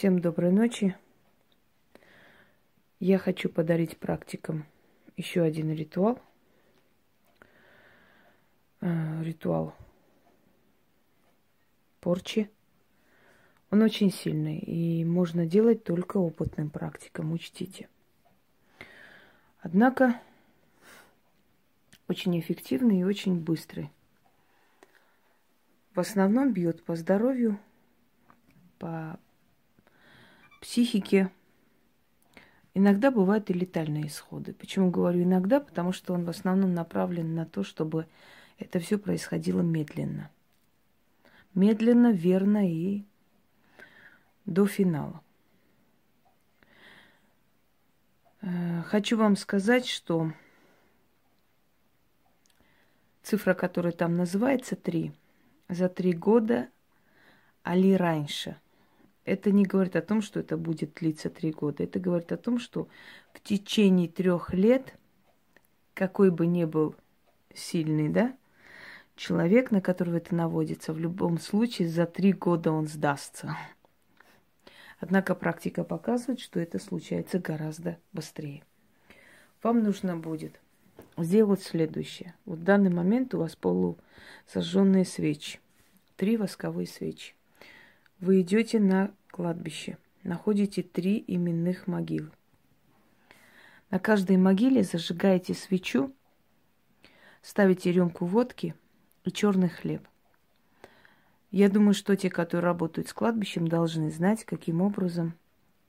[0.00, 0.96] Всем доброй ночи.
[3.00, 4.64] Я хочу подарить практикам
[5.18, 6.18] еще один ритуал.
[8.80, 9.74] Э, ритуал
[12.00, 12.50] порчи.
[13.70, 17.86] Он очень сильный и можно делать только опытным практикам, учтите.
[19.58, 20.18] Однако
[22.08, 23.90] очень эффективный и очень быстрый.
[25.92, 27.60] В основном бьет по здоровью,
[28.78, 29.20] по
[30.60, 31.30] психике.
[32.74, 34.52] Иногда бывают и летальные исходы.
[34.52, 35.58] Почему говорю иногда?
[35.58, 38.06] Потому что он в основном направлен на то, чтобы
[38.58, 40.30] это все происходило медленно.
[41.54, 43.04] Медленно, верно и
[44.44, 45.20] до финала.
[48.42, 50.32] Э, хочу вам сказать, что
[53.22, 55.12] цифра, которая там называется, три,
[55.68, 56.68] за три года,
[57.64, 58.56] али раньше–
[59.30, 61.84] это не говорит о том, что это будет длиться три года.
[61.84, 62.88] Это говорит о том, что
[63.32, 64.94] в течение трех лет,
[65.94, 66.96] какой бы ни был
[67.54, 68.36] сильный, да,
[69.14, 73.56] человек, на которого это наводится, в любом случае за три года он сдастся.
[74.98, 78.64] Однако практика показывает, что это случается гораздо быстрее.
[79.62, 80.60] Вам нужно будет
[81.16, 82.34] сделать следующее.
[82.44, 85.60] Вот в данный момент у вас полусожженные свечи.
[86.16, 87.34] Три восковые свечи.
[88.20, 89.96] Вы идете на кладбище.
[90.24, 92.28] Находите три именных могил.
[93.88, 96.12] На каждой могиле зажигаете свечу,
[97.40, 98.74] ставите рюмку водки
[99.24, 100.06] и черный хлеб.
[101.50, 105.32] Я думаю, что те, которые работают с кладбищем, должны знать, каким образом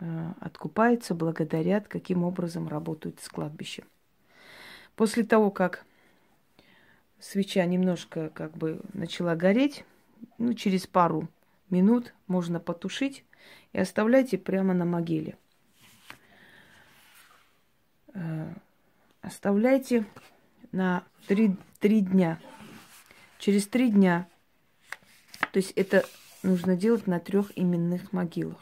[0.00, 3.84] э, откупаются, благодарят, каким образом работают с кладбищем.
[4.96, 5.86] После того, как
[7.20, 9.84] свеча немножко как бы начала гореть,
[10.38, 11.28] ну, через пару
[11.70, 13.24] минут можно потушить
[13.72, 15.36] и оставляйте прямо на могиле.
[18.14, 18.52] Э,
[19.20, 20.06] оставляйте
[20.72, 22.40] на три, три дня.
[23.38, 24.28] Через три дня,
[25.52, 26.04] то есть это
[26.42, 28.58] нужно делать на трех именных могилах.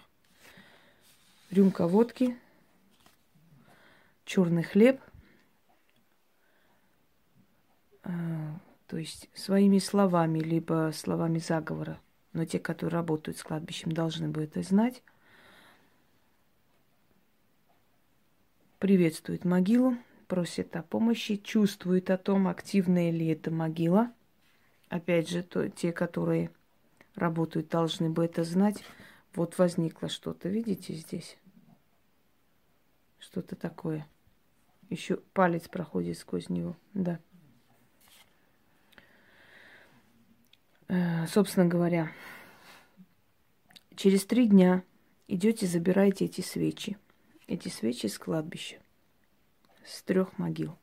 [1.50, 2.36] Рюмка водки,
[4.24, 5.00] черный хлеб,
[8.02, 8.10] э,
[8.88, 12.00] то есть своими словами, либо словами заговора
[12.34, 15.02] но те, которые работают с кладбищем, должны бы это знать.
[18.78, 19.96] Приветствует могилу,
[20.26, 24.12] просит о помощи, чувствует о том, активная ли это могила.
[24.90, 26.50] Опять же, то, те, которые
[27.14, 28.84] работают, должны бы это знать.
[29.34, 31.38] Вот возникло что-то, видите здесь?
[33.18, 34.06] Что-то такое.
[34.90, 37.18] Еще палец проходит сквозь него, да.
[40.88, 42.10] Э, собственно говоря,
[43.96, 44.82] через три дня
[45.28, 46.96] идете, забираете эти свечи.
[47.46, 48.78] Эти свечи с кладбища,
[49.84, 50.78] с трех могил.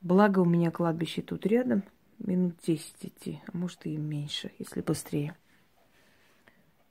[0.00, 1.82] Благо у меня кладбище тут рядом,
[2.18, 5.36] минут 10 идти, а может и меньше, если быстрее.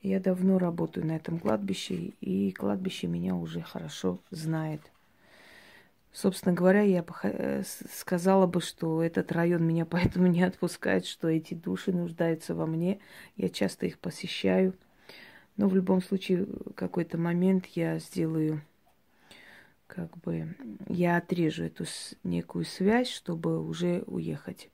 [0.03, 4.81] Я давно работаю на этом кладбище, и кладбище меня уже хорошо знает–
[6.13, 11.53] Собственно говоря, я э, сказала бы, что этот район меня поэтому не отпускает, что эти
[11.53, 12.99] души нуждаются во мне.
[13.37, 14.73] Я часто их посещаю.
[15.57, 18.61] Но в любом случае, в какой-то момент я сделаю,
[19.87, 20.55] как бы,
[20.87, 21.85] я отрежу эту
[22.23, 24.69] некую связь, чтобы уже уехать.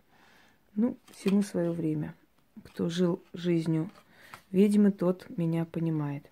[0.75, 2.13] Ну, всему свое время.
[2.63, 3.89] Кто жил жизнью
[4.51, 6.29] ведьмы, тот меня понимает.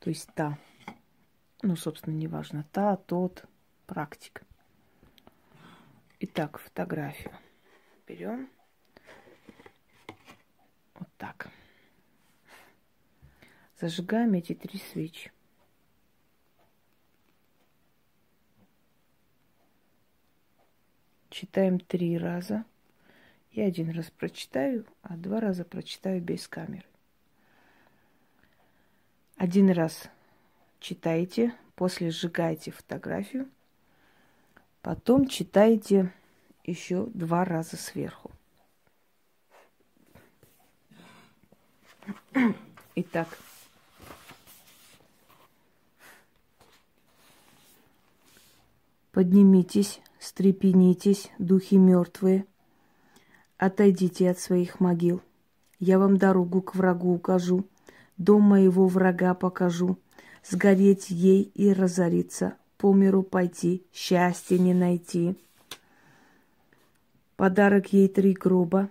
[0.00, 0.58] То есть та.
[1.62, 3.46] Ну, собственно, неважно, та, тот,
[3.86, 4.42] практик.
[6.20, 7.34] Итак, фотографию
[8.06, 8.48] берем.
[10.94, 11.48] Вот так.
[13.80, 15.32] Зажигаем эти три свечи.
[21.30, 22.64] Читаем три раза.
[23.50, 26.86] Я один раз прочитаю, а два раза прочитаю без камеры.
[29.36, 30.08] Один раз
[30.78, 33.50] читаете, после сжигаете фотографию–
[34.84, 36.12] Потом читайте
[36.62, 38.30] еще два раза сверху.
[42.94, 43.28] Итак,
[49.10, 52.44] поднимитесь, стрепенитесь, духи мертвые,
[53.56, 55.22] отойдите от своих могил.
[55.78, 57.66] Я вам дорогу к врагу укажу,
[58.18, 59.98] дом моего врага покажу,
[60.42, 65.36] сгореть ей и разориться по миру пойти, счастья не найти.
[67.36, 68.88] Подарок ей три гроба,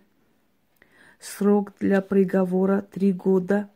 [1.19, 3.69] срок для приговора три года,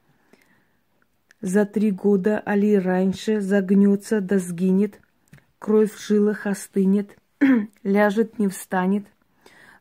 [1.41, 4.99] за три года, али раньше, загнется да сгинет,
[5.59, 7.17] кровь в жилах остынет,
[7.83, 9.05] ляжет, не встанет.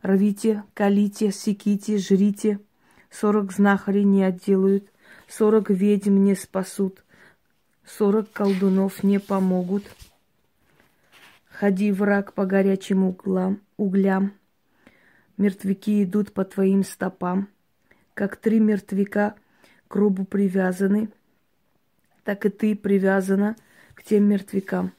[0.02, 2.60] Рвите, калите, секите, жрите,
[3.10, 4.84] сорок знахарей не отделают,
[5.26, 7.02] сорок ведьм не спасут,
[7.84, 9.84] сорок колдунов не помогут.
[11.58, 14.34] Ходи, враг, по горячим углам, углям,
[15.38, 17.48] мертвяки идут по твоим стопам,
[18.12, 19.36] как три мертвяка
[19.88, 21.08] к гробу привязаны,
[22.24, 23.56] так и ты привязана
[23.94, 24.92] к тем мертвякам,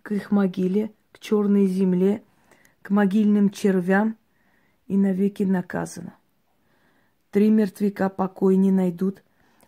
[0.00, 2.22] к их могиле, к черной земле,
[2.80, 4.16] к могильным червям
[4.86, 6.14] и навеки наказана.
[7.30, 9.22] Три мертвяка покой не найдут,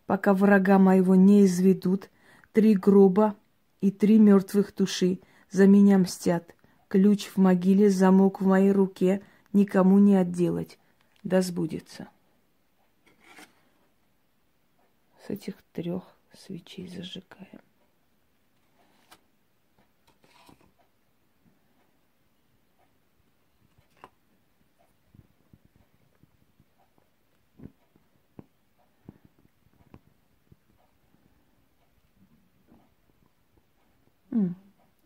[0.07, 2.09] пока врага моего не изведут,
[2.53, 3.37] три гроба
[3.83, 5.21] и три мертвых души
[5.55, 6.53] за меня мстят.
[6.89, 9.23] Ключ в могиле, замок в моей руке,
[9.53, 10.81] никому не отделать.
[11.23, 12.09] Да сбудется.
[15.25, 16.03] С этих трех
[16.37, 17.61] свечей зажигаем.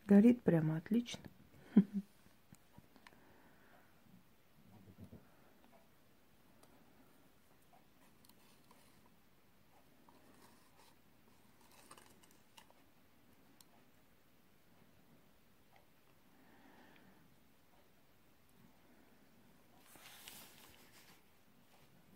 [0.09, 1.21] Горит прямо отлично.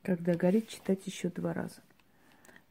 [0.02, 1.80] Когда горит, читать еще два раза.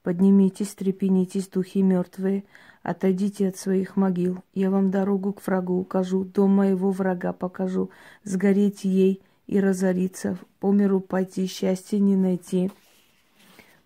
[0.03, 2.43] Поднимитесь, трепенитесь, духи мертвые,
[2.81, 4.39] отойдите от своих могил.
[4.53, 7.91] Я вам дорогу к врагу укажу, дом моего врага покажу.
[8.23, 12.71] Сгореть ей и разориться, по миру пойти, счастья не найти.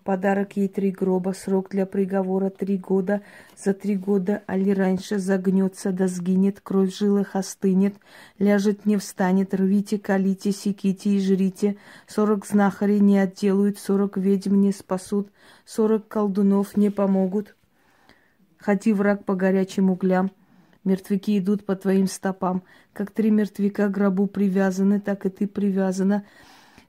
[0.06, 3.24] Подарок ей три гроба, срок для приговора три года.
[3.58, 7.96] За три года, али раньше, загнется да сгинет, кровь в жилах остынет,
[8.38, 11.78] ляжет не встанет, рвите, калите, секите и жрите.
[12.06, 15.32] Сорок знахарей не отделают, сорок ведьм не спасут,
[15.66, 17.56] сорок колдунов не помогут.
[18.60, 20.30] Ходи, враг, по горячим углям,
[20.84, 22.62] мертвяки идут по твоим стопам.
[22.94, 26.24] Как три мертвяка к гробу привязаны, так и ты привязана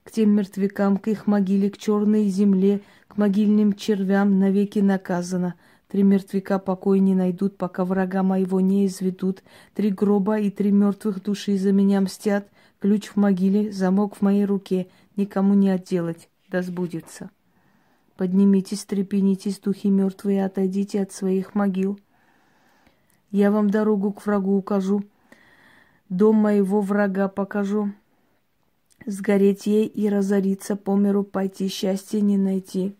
[0.03, 2.81] к тем мертвякам, к их могиле, к черной земле,
[3.17, 5.55] могильным червям навеки наказана.
[5.87, 9.43] Три мертвяка покой не найдут, пока врага моего не изведут.
[9.73, 12.47] Три гроба и три мертвых души за меня мстят.
[12.79, 14.87] Ключ в могиле, замок в моей руке.
[15.15, 17.29] Никому не отделать, да сбудется.
[18.17, 21.99] Поднимитесь, трепенитесь, духи мертвые, отойдите от своих могил.
[23.31, 25.03] Я вам дорогу к врагу укажу,
[26.09, 27.91] дом моего врага покажу.
[29.05, 32.95] Сгореть ей и разориться, по миру пойти, счастья не найти.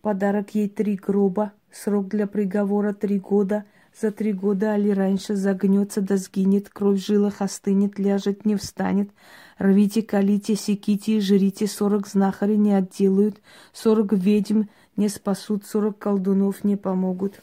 [0.00, 3.64] Подарок ей три гроба, срок для приговора три года.
[4.00, 9.10] За три года, али раньше, загнется да сгинет, кровь в жилах остынет, ляжет, не встанет.
[9.58, 13.40] Рвите, калите, секите и жрите, сорок знахарей не отделают,
[13.72, 14.64] сорок ведьм
[14.96, 17.42] не спасут, сорок колдунов не помогут.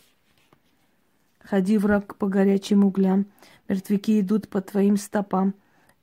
[1.39, 3.25] Ходи, враг, по горячим углям,
[3.67, 5.55] мертвяки идут по твоим стопам.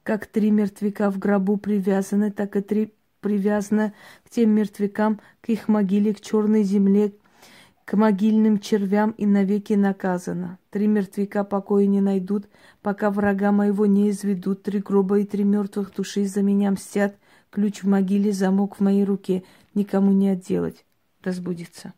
[0.02, 5.68] Как три мертвяка в гробу привязаны, так и три привязана к тем мертвякам, к их
[5.68, 7.14] могиле, к черной земле,
[7.86, 10.58] к могильным червям и навеки наказана.
[10.70, 12.48] Три мертвяка покоя не найдут,
[12.82, 14.64] пока врага моего не изведут.
[14.64, 17.16] Три гроба и три мертвых души за меня мстят.
[17.50, 19.44] Ключ в могиле, замок в моей руке.
[19.74, 20.84] Никому не отделать.
[21.22, 21.94] Разбудится.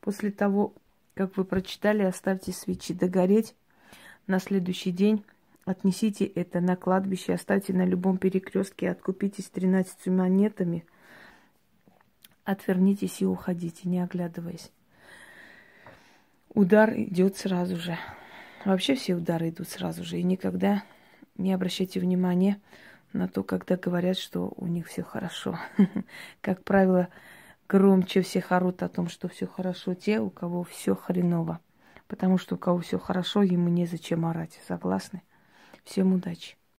[0.00, 0.74] После того,
[1.14, 3.54] как вы прочитали, оставьте свечи догореть.
[4.26, 5.24] На следующий день
[5.66, 10.86] Отнесите это на кладбище, оставьте на любом перекрестке, откупитесь 13 монетами,
[12.44, 14.70] отвернитесь и уходите, не оглядываясь.
[16.54, 17.98] Удар идет сразу же.
[18.64, 20.18] Вообще все удары идут сразу же.
[20.18, 20.84] И никогда
[21.36, 22.60] не обращайте внимания
[23.12, 25.58] на то, когда говорят, что у них все хорошо.
[26.42, 27.08] Как правило,
[27.68, 31.58] громче всех орут о том, что все хорошо те, у кого все хреново.
[32.06, 34.60] Потому что у кого все хорошо, ему незачем орать.
[34.68, 35.22] Согласны?
[35.86, 36.56] Всем удачи!